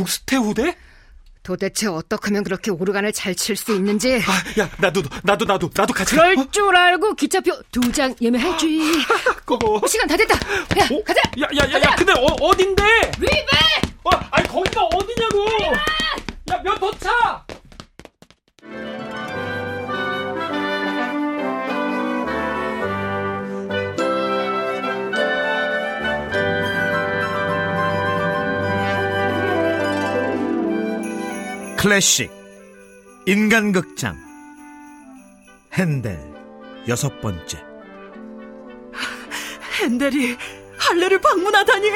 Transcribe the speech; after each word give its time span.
북스테 0.00 0.36
후대? 0.36 0.76
도대체 1.42 1.86
어떻게 1.86 2.26
하면 2.28 2.42
그렇게 2.44 2.70
오르간을 2.70 3.12
잘 3.12 3.34
칠 3.34 3.56
수 3.56 3.72
있는지. 3.72 4.20
아, 4.26 4.60
야, 4.60 4.68
나도, 4.78 5.00
나도, 5.22 5.44
나도, 5.44 5.70
나도 5.72 5.94
같이. 5.94 6.14
그럴 6.14 6.36
어? 6.36 6.46
줄 6.50 6.76
알고 6.76 7.14
기차표 7.14 7.52
두 7.70 7.80
장 7.92 8.14
예매했지. 8.20 8.80
고고. 9.46 9.76
어, 9.76 9.86
시간 9.86 10.06
다 10.08 10.16
됐다. 10.16 10.34
야, 10.34 10.84
어? 10.90 11.02
가자. 11.04 11.20
야, 11.40 11.46
야, 11.56 11.72
야, 11.72 11.80
야, 11.82 11.94
근데 11.96 12.12
어, 12.12 12.26
어딘데? 12.40 12.82
리베! 13.18 13.46
어, 14.04 14.10
아니, 14.32 14.46
거기가 14.48 14.82
어디냐고! 14.82 15.44
리베! 15.44 15.72
야, 16.52 16.62
몇 16.64 16.78
더 16.80 16.90
차! 16.98 17.45
클래식 31.76 32.30
인간극장 33.26 34.16
핸델 35.74 36.18
여섯 36.88 37.20
번째. 37.20 37.62
핸델이 39.80 40.36
할례를 40.78 41.20
방문하다니 41.20 41.90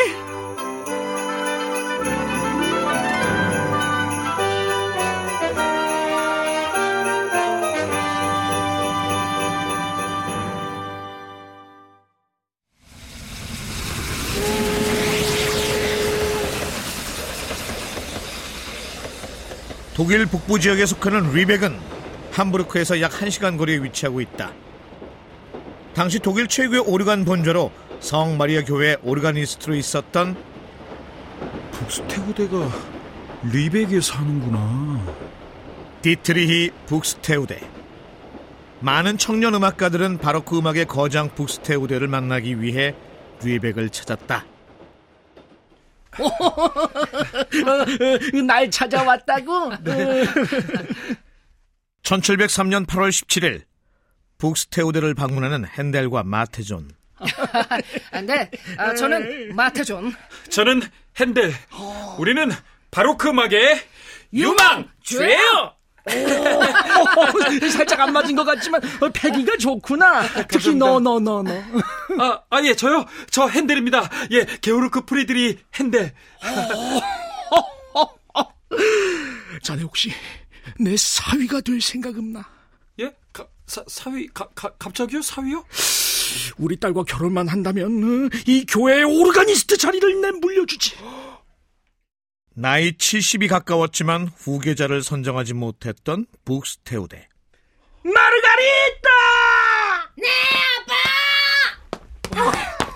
독일 20.01 20.25
북부 20.25 20.59
지역에 20.59 20.87
속하는 20.87 21.31
리벡은 21.35 21.79
함부르크에서 22.33 23.03
약 23.03 23.13
1시간 23.13 23.59
거리에 23.59 23.83
위치하고 23.83 24.23
있다. 24.23 24.51
당시 25.93 26.19
독일 26.19 26.47
최고의 26.47 26.81
오르간 26.81 27.27
본조로 27.27 27.71
성 28.01 28.39
마리아 28.39 28.65
교회 28.65 28.97
오르가니스트로 29.03 29.75
있었던 29.75 30.43
북스테우데가 31.73 32.71
리벡에 33.53 34.01
사는구나. 34.01 35.05
디트리히 36.01 36.71
북스테우데. 36.87 37.61
많은 38.81 39.19
청년 39.19 39.55
음악가들은 39.55 40.17
바로크 40.17 40.57
음악의 40.57 40.87
거장 40.87 41.29
북스테우데를 41.35 42.09
만나기 42.09 42.63
위해 42.63 42.95
리벡을 43.43 43.91
찾았다. 43.91 44.47
날 48.47 48.71
찾아왔다고? 48.71 49.71
1703년 52.03 52.87
8월 52.87 53.11
17일 53.11 53.63
북스테후데를 54.39 55.15
방문하는 55.15 55.67
핸델과 55.67 56.25
마테존. 56.25 56.91
네, 58.27 58.51
아, 58.79 58.95
저는 58.95 59.55
마테존. 59.55 60.15
저는 60.49 60.81
핸델. 61.21 61.53
우리는 62.19 62.51
바로크 62.91 63.29
음악의 63.29 63.81
유망주요. 64.33 65.75
살짝 67.73 68.01
안 68.01 68.13
맞은 68.13 68.35
것 68.37 68.45
같지만 68.45 68.81
패기가 69.13 69.57
좋구나. 69.59 70.23
특히 70.49 70.75
너 70.75 70.99
너 71.01 71.19
너 71.21 71.43
너. 71.43 71.53
아, 72.19 72.41
아, 72.51 72.63
예, 72.65 72.75
저요. 72.75 73.05
저 73.31 73.47
핸델입니다. 73.49 74.09
예, 74.33 74.45
게오르크 74.61 75.05
프리드리 75.05 75.59
핸델. 75.75 76.13
자네 79.63 79.83
혹시 79.83 80.11
내 80.79 80.97
사위가 80.97 81.61
될 81.61 81.81
생각 81.81 82.17
없나? 82.17 82.49
예? 83.01 83.13
가, 83.33 83.47
사, 83.67 83.83
사위, 83.89 84.27
가, 84.29 84.49
가, 84.55 84.71
갑자기요? 84.79 85.21
사위요? 85.23 85.65
우리 86.59 86.77
딸과 86.77 87.03
결혼만 87.05 87.49
한다면 87.49 88.31
어, 88.33 88.39
이 88.47 88.65
교회의 88.67 89.05
오르가니스트 89.05 89.77
자리를 89.77 90.21
내 90.21 90.31
물려주지. 90.31 90.95
나이 92.55 92.93
70이 92.93 93.49
가까웠지만 93.49 94.31
후계자를 94.37 95.03
선정하지 95.03 95.55
못했던 95.55 96.27
북스테우데. 96.45 97.29
마르가리타! 98.03 99.09
네, 100.17 100.27
아빠! 100.81 100.95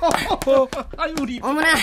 아유, 0.99 1.15
우리. 1.21 1.41
어머나, 1.43 1.75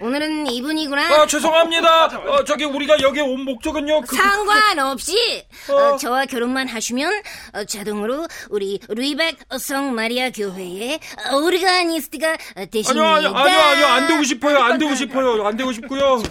오늘은 0.00 0.46
이분이구나. 0.48 1.02
아, 1.22 1.26
죄송합니다. 1.26 2.06
어, 2.06 2.44
저기 2.44 2.64
우리가 2.64 3.00
여기 3.00 3.20
온 3.20 3.44
목적은요. 3.44 4.02
그, 4.02 4.16
상관없이 4.16 5.44
어. 5.70 5.74
어, 5.74 5.96
저와 5.96 6.26
결혼만 6.26 6.68
하시면 6.68 7.22
어, 7.54 7.64
자동으로 7.64 8.26
우리 8.50 8.78
리벡 8.88 9.36
성 9.58 9.94
마리아 9.94 10.30
교회의 10.30 11.00
오르가니스트가 11.34 12.36
되십니다. 12.70 13.14
아니요, 13.14 13.28
아니요, 13.30 13.36
아니요, 13.38 13.58
아니요, 13.60 13.86
안 13.86 14.06
되고 14.08 14.22
싶어요. 14.24 14.58
안 14.58 14.78
되고 14.78 14.94
싶어요. 14.94 15.46
안 15.46 15.56
되고 15.56 15.72
싶고요. 15.72 16.22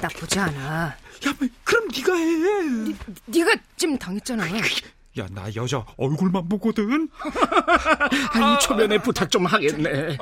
나쁘지 0.00 0.38
않아. 0.38 0.96
야, 1.26 1.34
뭐, 1.38 1.48
그럼 1.64 1.88
네가 1.94 2.14
해. 2.14 2.94
네가 3.26 3.54
찜 3.76 3.98
당했잖아. 3.98 4.44
야, 5.18 5.26
나 5.30 5.44
여자 5.54 5.84
얼굴만 5.98 6.48
보거든. 6.48 7.08
아니, 8.32 8.58
초면에 8.60 8.96
부탁 8.96 9.30
좀 9.30 9.44
하겠네. 9.44 10.16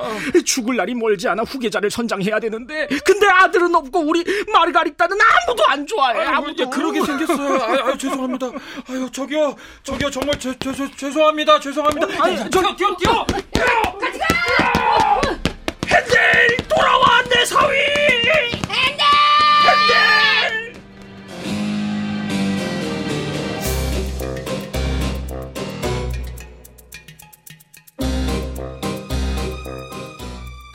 죽을 0.45 0.75
날이 0.75 0.93
멀지 0.93 1.29
않아 1.29 1.43
후계자를 1.43 1.89
선장해야 1.89 2.41
되는데, 2.41 2.87
근데 3.05 3.25
아들은 3.25 3.73
없고 3.73 3.99
우리 3.99 4.25
마르가리따는 4.51 5.17
아무도 5.17 5.65
안 5.67 5.87
좋아해. 5.87 6.25
아무도. 6.25 6.63
예, 6.63 6.67
그러게 6.67 7.05
생겼어요. 7.05 7.63
아유, 7.63 7.79
아유, 7.85 7.97
죄송합니다. 7.97 8.47
아유, 8.89 9.09
저기요, 9.11 9.55
저기요, 9.83 10.11
정말 10.11 10.37
죄, 10.37 10.53
죄, 10.59 10.73
죄, 10.73 10.91
죄송합니다. 10.97 11.59
죄송합니다. 11.61 12.07
아니, 12.25 12.37
저기 12.49 12.75
뛰어, 12.75 12.95
뛰어, 12.97 13.25
뛰어. 13.53 13.97
같이 13.97 14.19
가. 14.19 14.40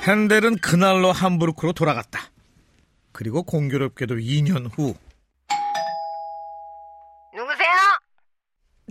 핸델은 0.06 0.58
그날로 0.58 1.10
함부르크로 1.10 1.72
돌아갔다. 1.72 2.30
그리고 3.12 3.42
공교롭게도 3.42 4.16
2년 4.16 4.70
후 4.72 4.94
누구세요? 7.34 7.72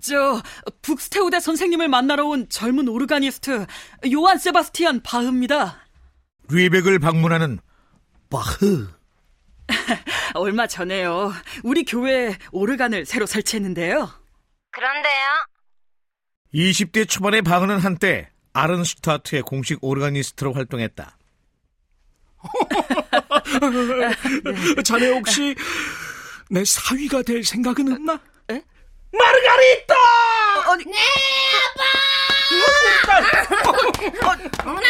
저 0.02 0.42
북스테우데 0.82 1.40
선생님을 1.40 1.88
만나러 1.88 2.26
온 2.26 2.50
젊은 2.50 2.88
오르가니스트 2.88 3.66
요한 4.14 4.38
세바스티안 4.38 5.04
바흐입니다. 5.04 5.80
리벡을 6.50 7.00
방문하는 7.00 7.60
바흐. 8.30 8.88
얼마 10.36 10.68
전에요. 10.68 11.32
우리 11.64 11.86
교회에 11.86 12.38
오르간을 12.52 13.06
새로 13.06 13.26
설치했는데요. 13.26 14.10
그런데요. 14.72 15.46
20대 16.54 17.08
초반의 17.08 17.42
바흐는 17.42 17.80
한때 17.80 18.30
아른슈타트의 18.56 19.42
공식 19.42 19.84
오르가니스트로 19.84 20.54
활동했다. 20.54 21.18
자네 24.84 25.10
혹시 25.10 25.56
내 26.50 26.64
사위가 26.64 27.24
될 27.24 27.44
생각은 27.44 27.92
없나? 27.92 28.14
에? 28.50 28.62
마르가리따! 29.12 29.94
아니, 30.72 30.86
네, 30.86 30.98
어머나, 34.64 34.88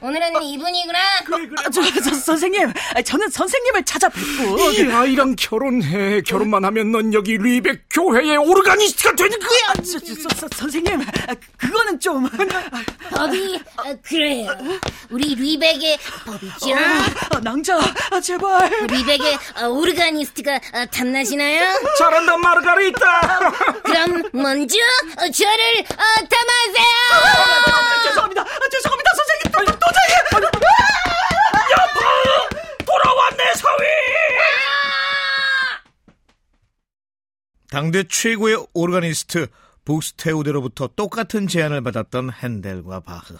오늘은 0.00 0.42
이분이구나. 0.42 0.98
아, 0.98 1.70
저, 1.70 1.82
저, 2.02 2.14
선생님, 2.14 2.72
아, 2.94 3.02
저는 3.02 3.28
선생님을 3.30 3.84
찾아뵙고. 3.84 4.70
이 4.72 4.90
아이랑 4.92 5.34
결혼해. 5.36 6.22
결혼만 6.22 6.64
하면 6.66 6.92
넌 6.92 7.12
여기 7.14 7.36
리벡 7.38 7.80
교회의 7.90 8.36
오르가니스트가 8.36 9.14
되는 9.14 9.38
거야. 9.38 9.58
아, 9.68 9.72
저, 9.74 9.98
저, 9.98 10.14
저, 10.14 10.28
저, 10.28 10.48
선생님, 10.56 11.00
아, 11.00 11.34
그거는 11.56 11.98
좀. 12.00 12.28
법이 13.10 13.60
어, 13.78 13.94
그래요. 14.02 14.50
우리 15.10 15.34
리벡의 15.34 15.98
법이죠. 16.26 16.74
아, 17.30 17.40
낭자, 17.40 17.78
아, 18.10 18.20
제발. 18.20 18.68
리벡의 18.88 19.38
어, 19.62 19.68
오르가니스트가 19.68 20.54
어, 20.54 20.86
탐나시나요? 20.92 21.78
잘한다 21.98 22.36
마르가리따. 22.36 23.52
그럼 23.84 24.22
먼저 24.32 24.76
어, 25.18 25.30
저를 25.30 25.80
어, 25.80 26.26
탐하세요. 26.28 26.86
아, 27.12 28.02
죄송합니다. 28.04 28.42
아, 28.42 28.68
죄송합니다, 28.70 29.10
선생님. 29.16 29.25
여보! 31.72 32.84
돌아왔네, 32.84 33.54
사위! 33.54 33.84
당대 37.70 38.04
최고의 38.04 38.66
오르가니스트 38.74 39.48
북스테우데로부터 39.84 40.88
똑같은 40.96 41.46
제안을 41.46 41.82
받았던 41.82 42.30
핸델과 42.32 43.00
바흐. 43.00 43.36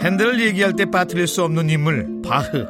핸델을 0.00 0.40
얘기할 0.40 0.74
때 0.74 0.84
빠뜨릴 0.86 1.26
수 1.26 1.42
없는 1.42 1.68
인물 1.68 2.22
바흐. 2.22 2.66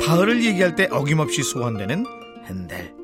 바흐를 0.00 0.44
얘기할 0.44 0.74
때 0.74 0.88
어김없이 0.90 1.42
소환되는 1.42 2.04
핸델. 2.48 2.94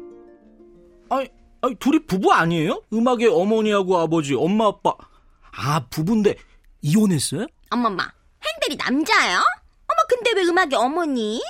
아니, 1.11 1.29
아니 1.61 1.75
둘이 1.77 2.05
부부 2.07 2.33
아니에요? 2.33 2.83
음악의 2.93 3.29
어머니하고 3.29 3.99
아버지, 3.99 4.35
엄마 4.35 4.67
아빠. 4.67 4.95
아 5.57 5.87
부부인데 5.89 6.35
이혼했어요? 6.83 7.47
어머마, 7.71 8.05
핸델이 8.45 8.77
남자예요? 8.77 9.39
어머, 9.39 10.03
근데 10.09 10.33
왜 10.35 10.43
음악의 10.45 10.75
어머니? 10.75 11.43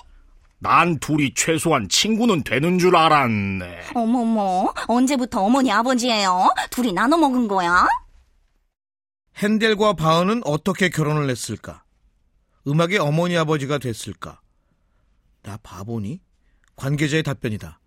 난 0.58 0.99
둘이 0.99 1.32
최소한 1.35 1.88
친구는 1.88 2.43
되는 2.43 2.79
줄 2.79 2.96
알았네. 2.96 3.88
어머머, 3.94 4.73
언제부터 4.87 5.43
어머니 5.43 5.70
아버지예요? 5.70 6.49
둘이 6.70 6.93
나눠 6.93 7.19
먹은 7.19 7.49
거야? 7.49 7.87
핸델과 9.37 9.94
바흐는 9.94 10.43
어떻게 10.44 10.88
결혼을 10.88 11.29
했을까? 11.29 11.85
음악의 12.67 12.99
어머니 12.99 13.37
아버지가 13.37 13.79
됐을까? 13.79 14.41
나 15.43 15.58
바보니? 15.62 16.20
관계자의 16.76 17.23
답변이다. 17.23 17.79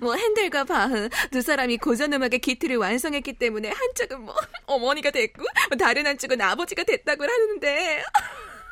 뭐 0.00 0.14
핸델과 0.14 0.64
바흐 0.64 1.08
두 1.30 1.42
사람이 1.42 1.78
고전 1.78 2.12
음악의 2.12 2.38
기틀을 2.40 2.76
완성했기 2.76 3.34
때문에 3.34 3.70
한쪽은 3.70 4.20
뭐 4.22 4.34
어머니가 4.66 5.10
됐고 5.10 5.44
다른 5.78 6.06
한쪽은 6.06 6.40
아버지가 6.40 6.84
됐다고 6.84 7.24
하는데 7.24 8.02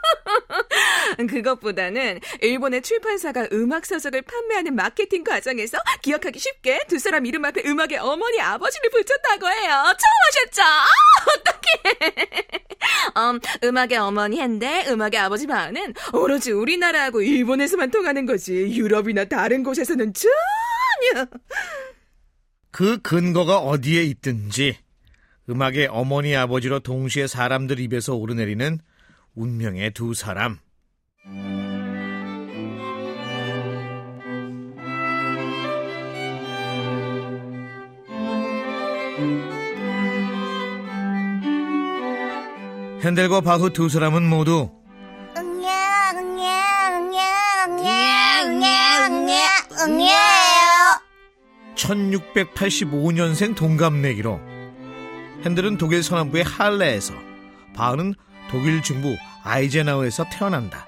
그것보다는 1.28 2.20
일본의 2.40 2.82
출판사가 2.82 3.48
음악 3.52 3.86
서적을 3.86 4.22
판매하는 4.22 4.74
마케팅 4.74 5.24
과정에서 5.24 5.78
기억하기 6.02 6.38
쉽게 6.38 6.80
두 6.88 6.98
사람 6.98 7.26
이름 7.26 7.44
앞에 7.44 7.62
음악의 7.64 7.98
어머니 7.98 8.40
아버지를 8.40 8.90
붙였다고 8.90 9.48
해요. 9.48 9.94
처음 9.98 10.14
하셨죠? 10.26 10.62
어떡해. 11.38 12.28
음, 13.16 13.40
음악의 13.64 13.98
어머니 13.98 14.40
핸데 14.40 14.84
음악의 14.88 15.18
아버지 15.18 15.46
바흐는 15.46 15.94
오로지 16.12 16.52
우리나라하고 16.52 17.22
일본에서만 17.22 17.90
통하는 17.90 18.26
거지 18.26 18.52
유럽이나 18.54 19.24
다른 19.24 19.62
곳에서는 19.62 20.12
전혀. 20.14 21.26
그 22.70 23.00
근거가 23.00 23.58
어디에 23.58 24.04
있든지 24.04 24.78
음악의 25.50 25.88
어머니 25.90 26.36
아버지로 26.36 26.80
동시에 26.80 27.26
사람들 27.26 27.80
입에서 27.80 28.14
오르내리는 28.14 28.78
운명의 29.38 29.92
두 29.92 30.14
사람. 30.14 30.58
핸델과 43.04 43.42
바흐 43.42 43.70
두 43.70 43.88
사람은 43.88 44.28
모두 44.28 44.70
응야, 45.36 46.12
응야, 46.16 46.98
응야, 46.98 47.64
응야, 47.68 48.44
응야, 48.44 49.06
응야, 49.06 49.36
응야예요. 49.86 51.00
1685년생 51.76 53.54
동갑내기로 53.54 54.40
핸들은 55.44 55.78
독일 55.78 56.02
서남부의 56.02 56.42
할레에서 56.42 57.14
바흐는 57.76 58.14
독일 58.50 58.82
중부 58.82 59.16
아이제나우에서 59.48 60.26
태어난다. 60.30 60.86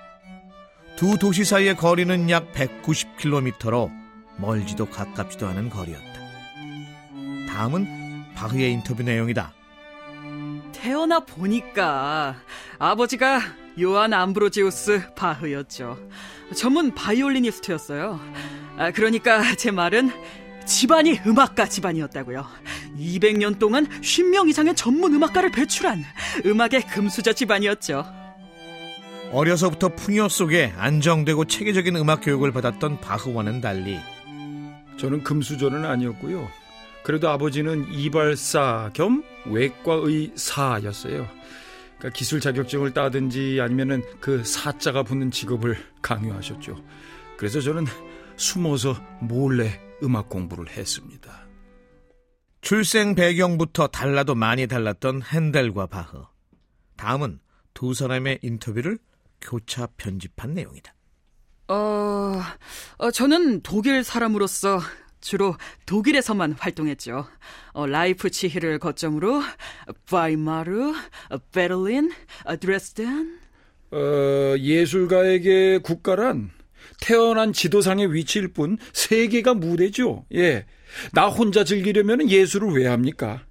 두 0.97 1.17
도시 1.17 1.45
사이의 1.45 1.77
거리는 1.77 2.29
약 2.29 2.53
190km로 2.53 3.91
멀지도 4.37 4.85
가깝지도 4.85 5.49
않은 5.49 5.71
거리였다. 5.71 6.21
다음은 7.49 8.35
바흐의 8.35 8.71
인터뷰 8.73 9.03
내용이다. 9.03 9.55
태어나 10.73 11.21
보니까 11.21 12.37
아버지가 12.79 13.41
요한 13.81 14.13
암브로지우스 14.13 15.15
바흐였죠. 15.15 15.99
전문 16.55 16.95
바이올리니스트였어요. 16.95 18.21
아, 18.77 18.91
그러니까 18.91 19.57
제 19.57 19.71
말은 19.71 20.11
집안이 20.67 21.21
음악가 21.27 21.67
집안이었다고요. 21.67 22.47
200년 22.99 23.59
동안 23.59 23.89
10명 24.01 24.51
이상의 24.51 24.77
전문 24.77 25.15
음악가를 25.15 25.51
배출한 25.51 26.05
음악의 26.45 26.87
금수저 26.91 27.33
집안이었죠. 27.33 28.20
어려서부터 29.33 29.91
풍요 29.91 30.29
속에 30.29 30.73
안정되고 30.77 31.45
체계적인 31.45 31.97
음악 31.97 32.23
교육을 32.23 32.53
받았던 32.53 33.01
바흐와는 33.01 33.61
달리 33.61 33.99
저는 34.99 35.23
금수저는 35.23 35.85
아니었고요. 35.85 36.49
그래도 37.03 37.31
아버지는 37.31 37.91
이발사 37.91 38.91
겸 38.93 39.25
외과의 39.47 40.33
사였어요. 40.35 41.27
그러니까 41.99 42.11
기술 42.15 42.41
자격증을 42.41 42.93
따든지 42.93 43.59
아니면은 43.61 44.03
그 44.21 44.45
사자가 44.45 45.03
붙는 45.03 45.31
직업을 45.31 45.79
강요하셨죠. 46.03 46.77
그래서 47.39 47.61
저는 47.61 47.87
숨어서 48.37 48.95
몰래 49.21 49.81
음악 50.03 50.29
공부를 50.29 50.69
했습니다. 50.71 51.47
출생 52.61 53.15
배경부터 53.15 53.87
달라도 53.87 54.35
많이 54.35 54.67
달랐던 54.67 55.23
핸델과 55.23 55.87
바흐. 55.87 56.25
다음은 56.97 57.41
두 57.73 57.95
사람의 57.95 58.41
인터뷰를 58.43 58.99
교차 59.41 59.89
편집한 59.97 60.55
내용이다. 60.55 60.95
어, 61.69 62.41
어, 62.99 63.11
저는 63.13 63.63
독일 63.63 64.03
사람으로서 64.03 64.81
주로 65.21 65.57
독일에서만 65.87 66.53
활동했죠. 66.59 67.27
어, 67.73 67.87
라이프치히를 67.87 68.79
거점으로 68.79 69.43
바이마르, 70.11 70.91
어, 71.31 71.39
베를린, 71.53 72.11
어, 72.45 72.57
드레스덴. 72.57 73.39
어, 73.93 74.55
예술가에게 74.59 75.79
국가란 75.79 76.51
태어난 77.01 77.53
지도상의 77.53 78.13
위치일 78.13 78.49
뿐 78.49 78.79
세계가 78.93 79.55
무대죠. 79.55 80.27
예. 80.35 80.67
나 81.13 81.29
혼자 81.29 81.65
즐기려면 81.65 82.29
예술을 82.29 82.73
왜 82.73 82.87
합니까? 82.87 83.45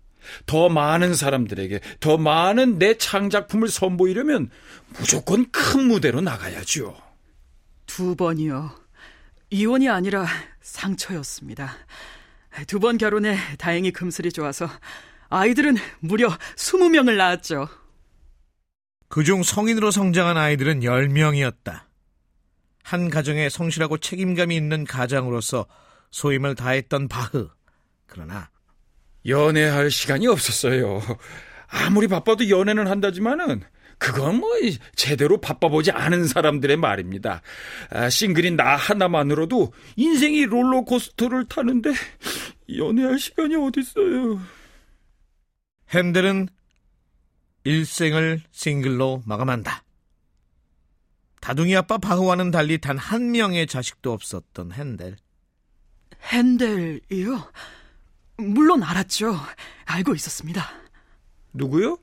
더 0.46 0.70
많은 0.70 1.14
사람들에게 1.14 1.80
더 2.00 2.18
많은 2.18 2.78
내 2.80 2.98
창작품을 2.98 3.68
선보이려면 3.70 4.50
무조건 4.98 5.50
큰 5.52 5.88
무대로 5.88 6.22
나가야죠. 6.22 6.96
두 7.86 8.16
번이요. 8.16 8.72
이혼이 9.50 9.90
아니라 9.90 10.26
상처였습니다. 10.62 11.74
두 12.68 12.80
번 12.80 12.98
결혼해 12.98 13.38
다행히 13.58 13.92
금슬이 13.92 14.32
좋아서 14.32 14.68
아이들은 15.30 15.78
무려 16.00 16.28
20명을 16.56 17.16
낳았죠. 17.16 17.68
그중 19.08 19.44
성인으로 19.44 19.92
성장한 19.92 20.38
아이들은 20.38 20.82
10명이었다. 20.82 21.82
한 22.84 23.10
가정에 23.10 23.50
성실하고 23.50 23.98
책임감이 23.98 24.56
있는 24.56 24.84
가장으로서 24.84 25.66
소임을 26.12 26.56
다했던 26.56 27.08
바흐. 27.08 27.50
그러나 28.08 28.50
연애할 29.26 29.92
시간이 29.92 30.28
없었어요. 30.28 31.02
아무리 31.68 32.08
바빠도 32.08 32.50
연애는 32.50 32.88
한다지만은 32.88 33.62
그건 33.98 34.38
뭐 34.38 34.50
제대로 34.96 35.42
바빠보지 35.42 35.92
않은 35.92 36.26
사람들의 36.26 36.78
말입니다. 36.78 37.42
아, 37.90 38.10
싱글인 38.10 38.56
나 38.56 38.76
하나만으로도 38.76 39.74
인생이 39.98 40.46
롤러코스터를 40.46 41.46
타는데 41.50 41.94
연애할 42.78 43.20
시간이 43.20 43.56
어딨어요. 43.58 44.40
핸델은 45.94 46.48
일생을 47.66 48.42
싱글로 48.52 49.24
마감한다. 49.26 49.84
다둥이 51.42 51.76
아빠 51.76 51.98
바흐와는 51.98 52.52
달리 52.52 52.78
단 52.80 52.98
한 52.98 53.32
명의 53.32 53.68
자식도 53.68 54.12
없었던 54.14 54.72
핸델. 54.74 55.18
핸델이요? 56.24 57.52
물론 58.40 58.84
알았죠. 58.84 59.36
알고 59.86 60.16
있었습니다. 60.16 60.66
누구요? 61.54 61.98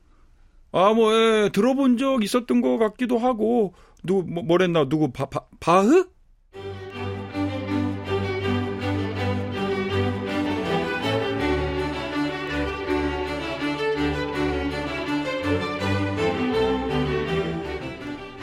아, 0.71 0.93
뭐, 0.93 1.13
예, 1.13 1.49
들어본 1.51 1.97
적 1.97 2.23
있었던 2.23 2.61
것 2.61 2.77
같기도 2.77 3.17
하고, 3.17 3.73
누구, 4.03 4.23
뭐, 4.29 4.43
뭐랬나, 4.43 4.89
누구, 4.89 5.11
바, 5.11 5.25
바, 5.25 5.41
바흐? 5.59 6.09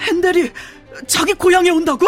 핸델이 0.00 0.50
자기 1.06 1.34
고향에 1.34 1.70
온다고? 1.70 2.06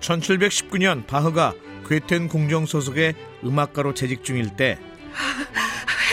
1719년 0.00 1.06
바흐가 1.06 1.54
괴텐 1.86 2.28
공정 2.28 2.66
소속의 2.66 3.14
음악가로 3.44 3.94
재직 3.94 4.24
중일 4.24 4.56
때 4.56 4.78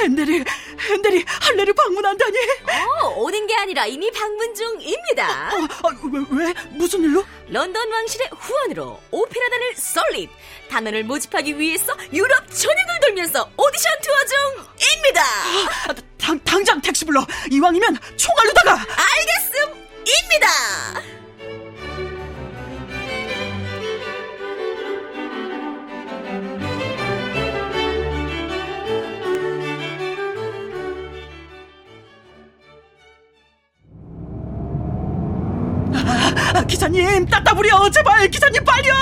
핸델이 0.02 0.44
핸델이 0.90 1.26
할례를 1.28 1.74
방문한다니? 1.74 2.38
어, 3.04 3.08
오는 3.18 3.46
게 3.48 3.56
아니라 3.56 3.86
이미 3.86 4.10
방문 4.12 4.56
중입니다. 4.56 5.50
어, 5.50 5.88
아, 5.88 5.96
왜, 6.32 6.46
왜 6.46 6.54
무슨 6.72 7.04
일로? 7.04 7.24
런던 7.48 7.92
왕실의 7.92 8.30
후원으로 8.32 9.00
오페라단을 9.12 9.76
설립, 9.76 10.30
단원을 10.70 11.04
모집하기 11.04 11.60
위해서 11.60 11.94
유럽 12.14 12.48
전역을 12.50 13.00
돌면서 13.02 13.50
오디션 13.58 13.92
투어 14.02 14.16
중입니다. 14.78 15.22
아, 15.90 15.94
당, 16.18 16.40
당장 16.44 16.82
택시 16.82 17.06
불러. 17.06 17.26
이왕이면 17.52 17.98
총알로다가. 18.18 18.72
알겠습니다. 18.74 20.48
기사님, 36.70 37.26
따따부려. 37.26 37.90
제발, 37.90 38.30
기사님 38.30 38.64
빨리요. 38.64 38.94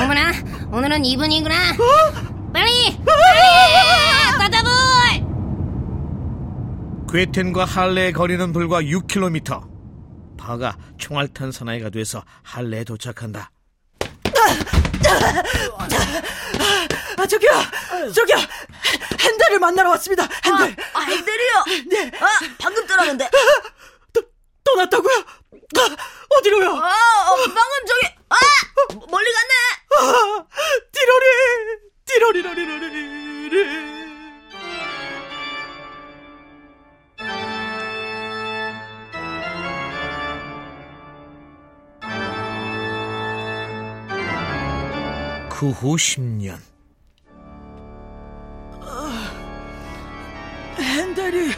어머나, 0.00 0.32
오늘은 0.72 1.04
이분이구나. 1.04 1.76
빨리, 2.52 2.96
빨리, 3.04 4.38
따다불. 4.38 4.70
괴텐과 7.12 7.64
할레의 7.64 8.12
거리는 8.12 8.52
불과 8.52 8.80
6km. 8.80 9.68
바가 10.38 10.76
총알 10.96 11.28
탄 11.28 11.50
사나이가 11.52 11.90
돼서 11.90 12.22
할레에 12.44 12.84
도착한다. 12.84 13.50
아, 17.18 17.26
저기요, 17.26 17.50
저기요. 18.14 18.36
핸델을 19.20 19.58
만나러 19.58 19.90
왔습니다. 19.90 20.26
핸델. 20.44 20.76
아, 20.94 21.00
핸들이요. 21.00 21.64
네. 21.90 22.10
아, 22.20 22.26
방금 22.58 22.86
떠나는데. 22.86 23.28
또, 24.12 24.22
떠났다고요? 24.64 25.24
아, 25.78 25.96
어디로요? 26.38 26.70
아, 26.70 27.30
어, 27.30 27.36
방금 27.36 27.86
저기, 27.86 28.14
아! 28.28 28.36
멀리 29.10 29.32
갔네. 29.32 29.54
아, 29.98 30.46
띠로리, 30.92 31.26
띠로리로리로리. 32.06 34.00
그후 45.50 45.96
10년. 45.96 46.58
핸델이 50.80 51.52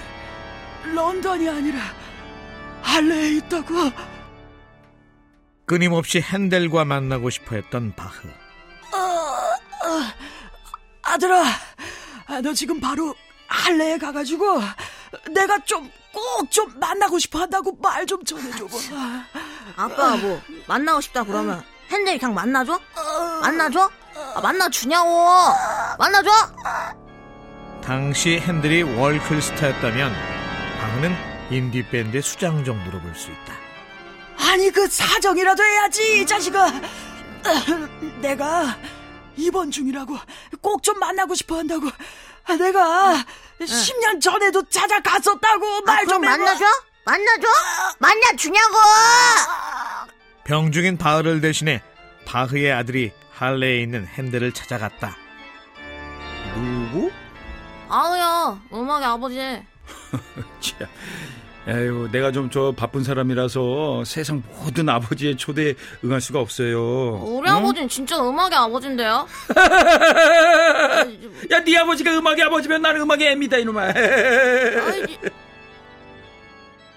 런던이 0.93 1.49
아니라 1.49 1.79
할레에 2.83 3.37
있다고? 3.37 3.75
끊임없이 5.67 6.21
핸델과 6.21 6.85
만나고 6.85 7.31
싶어 7.31 7.57
했던 7.57 7.95
바흐. 7.95 8.29
아들아, 11.03 11.43
아, 12.27 12.41
너 12.43 12.53
지금 12.55 12.81
바로 12.81 13.15
할레에 13.49 13.99
가가지고 13.99 14.61
내가 15.35 15.59
좀 15.65 15.91
꼭좀 16.13 16.79
만나고 16.79 17.19
싶어 17.19 17.41
한다고 17.41 17.77
말 17.83 18.07
좀 18.07 18.23
전해줘 18.25 18.67
봐. 18.67 18.77
아까 19.77 20.17
뭐, 20.17 20.41
만나고 20.67 21.01
싶다 21.01 21.25
그러면, 21.25 21.63
핸들이 21.91 22.19
그냥 22.19 22.35
만나줘? 22.35 22.79
만나줘? 23.43 23.91
아, 24.35 24.41
만나주냐고! 24.41 25.09
만나줘! 25.99 26.31
당시 27.83 28.39
핸들이 28.39 28.83
월클스타였다면 28.83 30.13
바흐는 30.81 31.17
인디밴드의 31.51 32.23
수장 32.23 32.65
정도로 32.65 33.01
볼 33.01 33.15
수 33.15 33.31
있다. 33.31 33.55
아니 34.51 34.71
그 34.71 34.87
사정이라도 34.89 35.63
해야지 35.63 36.21
이 36.23 36.27
자식아. 36.27 36.73
내가 38.21 38.77
입원 39.37 39.71
중이라고 39.71 40.17
꼭 40.61 40.83
좀 40.83 40.99
만나고 40.99 41.35
싶어 41.35 41.59
한다고. 41.59 41.89
아, 42.45 42.55
내가 42.57 43.25
10년 43.61 44.21
전에도 44.21 44.63
찾아갔었다고 44.69 45.83
말 45.83 45.99
아, 46.01 46.05
그럼 46.05 46.09
좀 46.23 46.25
해봐. 46.25 46.37
만나줘? 46.39 46.65
만나줘? 47.05 47.47
만나주냐고! 48.01 48.75
병 50.45 50.73
중인 50.73 50.99
바흐를 50.99 51.41
대신해 51.41 51.83
바흐의 52.27 52.73
아들이 52.73 53.13
할레에 53.33 53.81
있는 53.83 54.07
핸델을 54.07 54.53
찾아갔다. 54.53 55.17
누구? 56.55 57.11
아우야, 57.89 58.61
음악의 58.73 59.07
아버지. 59.07 59.37
참, 61.65 61.77
에휴, 61.77 62.09
내가 62.11 62.33
좀 62.33 62.51
저 62.51 62.73
바쁜 62.77 63.05
사람이라서 63.05 64.05
세상 64.05 64.43
모든 64.61 64.89
아버지의 64.89 65.37
초대에 65.37 65.75
응할 66.05 66.21
수가 66.21 66.41
없어요. 66.41 67.15
우리 67.23 67.49
아버지는 67.49 67.89
진짜 67.89 68.19
음악의 68.21 68.55
아버지인데요? 68.55 69.27
야, 71.51 71.65
네 71.65 71.77
아버지가 71.79 72.19
음악의 72.19 72.43
아버지면 72.43 72.83
나는 72.83 73.01
음악의 73.03 73.29
애입니다, 73.29 73.59
이놈아. 73.59 73.93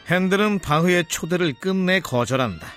핸들은 0.08 0.60
바흐의 0.60 1.06
초대를 1.08 1.54
끝내 1.60 2.00
거절한다. 2.00 2.68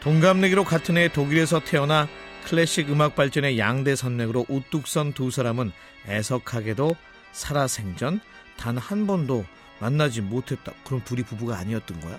동갑내기로 0.00 0.64
같은 0.64 0.96
해 0.96 1.08
독일에서 1.08 1.60
태어나 1.60 2.08
클래식 2.46 2.90
음악 2.90 3.14
발전의 3.14 3.58
양대 3.58 3.94
산맥으로 3.94 4.46
우뚝 4.48 4.88
선 4.88 5.12
두 5.12 5.30
사람은 5.30 5.72
애석하게도 6.08 6.96
살아생전 7.32 8.20
단 8.56 8.78
한 8.78 9.06
번도 9.06 9.44
만나지 9.82 10.20
못했다. 10.20 10.72
그럼 10.84 11.02
둘이 11.04 11.24
부부가 11.24 11.58
아니었던 11.58 12.00
거야? 12.00 12.16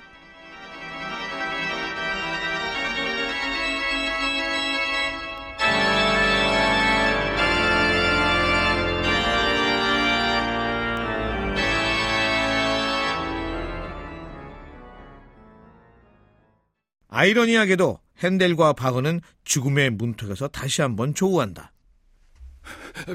아이러니하게도 17.08 18.00
핸델과 18.20 18.74
바흐는 18.74 19.22
죽음의 19.46 19.92
문턱에서 19.92 20.50
다시 20.50 20.82
한번 20.82 21.14
조우한다. 21.14 21.73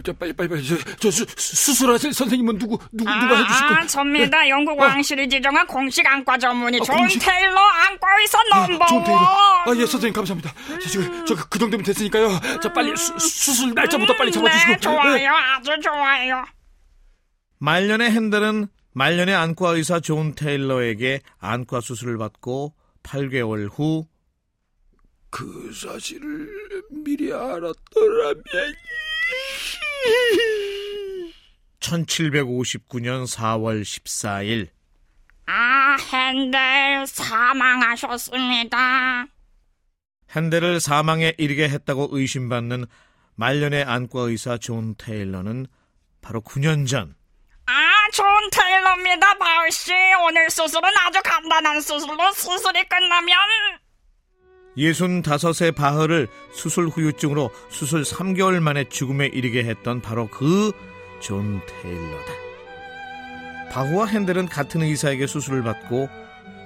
저 0.04 0.12
빨리 0.12 0.32
빨리 0.32 0.48
빨리 0.48 0.66
저, 0.66 0.76
저 0.98 1.10
수, 1.10 1.24
수술하실 1.36 2.12
선생님은 2.12 2.58
누구 2.58 2.78
누구 2.92 3.10
누가 3.10 3.36
해주실 3.38 3.64
아, 3.64 3.68
거예요? 3.68 3.86
접니다. 3.86 4.48
영국 4.48 4.78
왕실이 4.78 5.28
지정한 5.28 5.66
공식 5.66 6.06
안과 6.06 6.36
전문의 6.38 6.80
어, 6.80 6.84
존 6.84 6.96
공식- 6.96 7.20
테일러 7.20 7.58
안과 7.60 8.06
의사 8.20 8.38
넘버 8.54 8.86
존 8.86 9.04
테일러. 9.04 9.20
원. 9.20 9.28
아, 9.68 9.72
예, 9.80 9.86
선생님 9.86 10.12
감사합니다. 10.12 10.52
저 10.80 10.88
지금 10.88 11.24
저그 11.26 11.58
정도면 11.58 11.84
됐으니까요. 11.84 12.28
자, 12.62 12.72
빨리 12.72 12.96
수, 12.96 13.18
수술 13.18 13.74
날짜부터 13.74 14.16
빨리 14.16 14.30
잡아주시고. 14.32 14.72
네, 14.72 14.78
좋아요. 14.78 15.30
아주 15.34 15.80
좋아요. 15.82 16.44
말년의 17.58 18.10
핸델은 18.10 18.68
말년의 18.92 19.34
안과 19.34 19.70
의사 19.70 20.00
존 20.00 20.34
테일러에게 20.34 21.20
안과 21.38 21.80
수술을 21.80 22.18
받고 22.18 22.74
8개월 23.02 23.68
후 23.72 24.06
그 25.30 25.70
사실을 25.74 26.48
미리 26.90 27.30
알았더라면. 27.30 28.42
1759년 31.80 33.26
4월 33.26 33.82
14일 33.82 34.68
아, 35.46 35.96
핸델 36.12 37.06
사망하셨습니다. 37.06 38.76
핸델을 40.36 40.78
사망에 40.80 41.32
이르게 41.38 41.68
했다고 41.70 42.08
의심받는 42.10 42.84
말년의 43.36 43.84
안과 43.84 44.20
의사 44.22 44.58
존 44.58 44.94
테일러는 44.96 45.66
바로 46.20 46.42
9년 46.42 46.86
전 46.86 47.14
아, 47.64 47.72
존 48.12 48.26
테일러입니다, 48.50 49.38
바흐 49.38 49.70
씨. 49.70 49.92
오늘 50.26 50.50
수술은 50.50 50.90
아주 51.06 51.20
간단한 51.22 51.80
수술로 51.80 52.32
수술이 52.32 52.84
끝나면 52.88 53.36
65의 54.78 55.74
바흐를 55.74 56.28
수술 56.52 56.88
후유증으로 56.88 57.50
수술 57.68 58.02
3개월 58.02 58.60
만에 58.60 58.84
죽음에 58.88 59.26
이르게 59.26 59.64
했던 59.64 60.00
바로 60.00 60.28
그 60.28 60.72
존 61.20 61.60
테일러다. 61.66 62.32
바흐와 63.70 64.06
핸델은 64.06 64.46
같은 64.46 64.82
의사에게 64.82 65.26
수술을 65.26 65.62
받고 65.62 66.08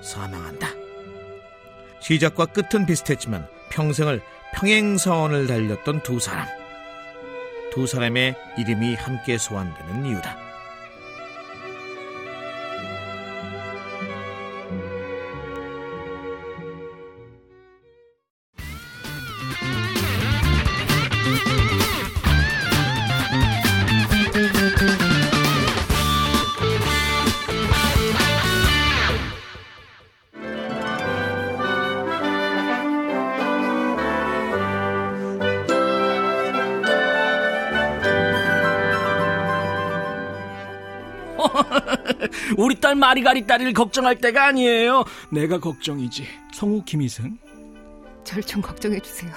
사망한다. 0.03 0.69
시작과 2.01 2.47
끝은 2.47 2.87
비슷했지만 2.87 3.47
평생을 3.71 4.23
평행선을 4.55 5.47
달렸던 5.47 6.03
두 6.03 6.21
사람. 6.21 6.47
두 7.73 7.87
사람의 7.87 8.37
이름이 8.59 8.95
함께 8.95 9.39
소환되는 9.39 10.07
이유다. 10.07 10.52
우리 42.73 42.81
딸 42.81 42.95
마리가리 42.95 43.47
딸을 43.47 43.75
걱정할 43.75 44.17
때가 44.17 44.47
아니에요. 44.47 45.05
내가 45.31 45.61
걱정이지. 45.61 46.27
성우 46.55 46.83
김희승. 46.87 47.37
절 48.25 48.43
좀 48.45 48.63
걱정해주세요. 48.63 49.31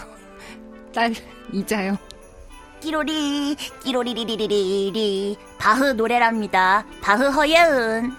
딸, 0.93 1.13
이자요. 1.51 1.97
끼로리 2.79 3.57
끼로리리리리리 3.83 5.35
바흐 5.57 5.83
노래랍니다. 5.97 6.85
바흐 7.01 7.25
허예은 7.27 8.13